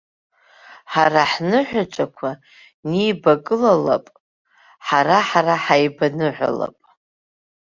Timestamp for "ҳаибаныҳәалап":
5.63-6.77